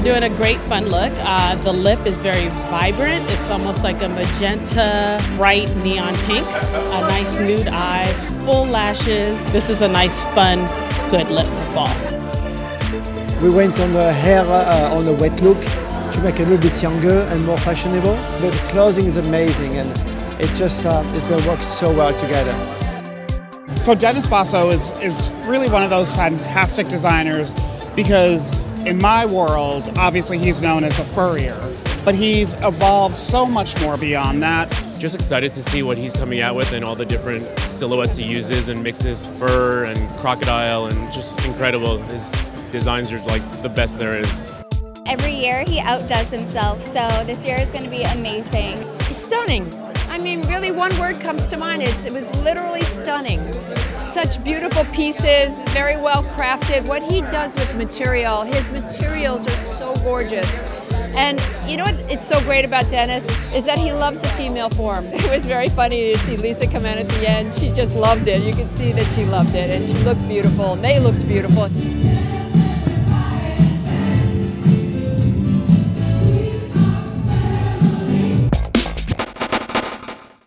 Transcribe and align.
doing 0.00 0.22
a 0.22 0.28
great 0.36 0.58
fun 0.60 0.84
look. 0.88 1.12
Uh, 1.16 1.54
the 1.56 1.72
lip 1.72 2.06
is 2.06 2.18
very 2.18 2.48
vibrant. 2.70 3.30
It's 3.30 3.50
almost 3.50 3.84
like 3.84 4.02
a 4.02 4.08
magenta, 4.08 5.22
bright 5.36 5.74
neon 5.76 6.14
pink. 6.26 6.46
A 6.46 7.00
nice 7.00 7.38
nude 7.38 7.68
eye, 7.68 8.12
full 8.44 8.66
lashes. 8.66 9.44
This 9.52 9.68
is 9.68 9.82
a 9.82 9.88
nice, 9.88 10.24
fun, 10.34 10.58
good 11.10 11.28
lip 11.30 11.46
for 11.46 11.62
fall. 11.74 11.96
We 13.42 13.50
went 13.50 13.78
on 13.80 13.92
the 13.92 14.12
hair 14.12 14.44
uh, 14.44 14.96
on 14.96 15.06
a 15.06 15.12
wet 15.12 15.40
look 15.42 15.60
to 16.12 16.20
make 16.22 16.40
it 16.40 16.46
a 16.46 16.50
little 16.50 16.70
bit 16.70 16.82
younger 16.82 17.20
and 17.30 17.44
more 17.44 17.58
fashionable. 17.58 18.16
But 18.40 18.52
the 18.52 18.58
clothing 18.70 19.06
is 19.06 19.16
amazing 19.16 19.74
and 19.74 19.90
it 20.40 20.54
just 20.54 20.86
uh, 20.86 21.02
it's 21.14 21.26
going 21.26 21.42
to 21.42 21.48
work 21.48 21.62
so 21.62 21.92
well 21.92 22.16
together. 22.18 22.54
So 23.76 23.94
Dennis 23.94 24.26
Basso 24.26 24.70
is, 24.70 24.90
is 25.00 25.30
really 25.46 25.68
one 25.68 25.82
of 25.82 25.90
those 25.90 26.14
fantastic 26.14 26.88
designers 26.88 27.54
because 27.94 28.62
in 28.88 28.96
my 28.96 29.26
world, 29.26 29.92
obviously 29.98 30.38
he's 30.38 30.62
known 30.62 30.82
as 30.82 30.98
a 30.98 31.04
furrier, 31.04 31.60
but 32.06 32.14
he's 32.14 32.54
evolved 32.62 33.18
so 33.18 33.44
much 33.44 33.78
more 33.82 33.98
beyond 33.98 34.42
that. 34.42 34.70
Just 34.98 35.14
excited 35.14 35.52
to 35.54 35.62
see 35.62 35.82
what 35.82 35.98
he's 35.98 36.16
coming 36.16 36.40
out 36.40 36.56
with 36.56 36.72
and 36.72 36.82
all 36.82 36.94
the 36.94 37.04
different 37.04 37.46
silhouettes 37.70 38.16
he 38.16 38.24
uses 38.24 38.70
and 38.70 38.82
mixes 38.82 39.26
fur 39.26 39.84
and 39.84 40.08
crocodile 40.18 40.86
and 40.86 41.12
just 41.12 41.44
incredible. 41.44 41.98
His 42.04 42.32
designs 42.72 43.12
are 43.12 43.20
like 43.20 43.42
the 43.62 43.68
best 43.68 43.98
there 43.98 44.18
is. 44.18 44.54
Every 45.04 45.34
year 45.34 45.64
he 45.66 45.80
outdoes 45.80 46.30
himself, 46.30 46.82
so 46.82 47.06
this 47.24 47.44
year 47.44 47.58
is 47.60 47.70
going 47.70 47.84
to 47.84 47.90
be 47.90 48.02
amazing. 48.04 48.86
Stunning. 49.10 49.70
I 50.08 50.18
mean, 50.18 50.40
really, 50.48 50.72
one 50.72 50.98
word 50.98 51.20
comes 51.20 51.46
to 51.48 51.58
mind. 51.58 51.82
It's, 51.82 52.06
it 52.06 52.12
was 52.12 52.26
literally 52.38 52.82
stunning. 52.82 53.40
Such 54.12 54.42
beautiful 54.42 54.84
pieces, 54.86 55.62
very 55.68 55.96
well 55.96 56.24
crafted. 56.24 56.88
What 56.88 57.02
he 57.02 57.20
does 57.20 57.54
with 57.54 57.74
material, 57.76 58.42
his 58.42 58.66
materials 58.70 59.46
are 59.46 59.56
so 59.56 59.94
gorgeous. 59.96 60.48
And 61.14 61.40
you 61.68 61.76
know 61.76 61.84
what 61.84 62.10
is 62.10 62.20
so 62.20 62.40
great 62.40 62.64
about 62.64 62.90
Dennis 62.90 63.28
is 63.54 63.64
that 63.66 63.78
he 63.78 63.92
loves 63.92 64.18
the 64.20 64.28
female 64.28 64.70
form. 64.70 65.04
It 65.12 65.30
was 65.30 65.46
very 65.46 65.68
funny 65.68 66.14
to 66.14 66.18
see 66.20 66.36
Lisa 66.38 66.66
come 66.66 66.86
in 66.86 66.98
at 66.98 67.08
the 67.08 67.28
end. 67.28 67.54
She 67.54 67.70
just 67.70 67.94
loved 67.94 68.28
it. 68.28 68.42
You 68.42 68.54
could 68.54 68.70
see 68.70 68.92
that 68.92 69.12
she 69.12 69.24
loved 69.24 69.54
it, 69.54 69.70
and 69.70 69.88
she 69.88 69.98
looked 69.98 70.26
beautiful, 70.26 70.72
and 70.72 70.82
they 70.82 70.98
looked 71.00 71.26
beautiful. 71.28 71.68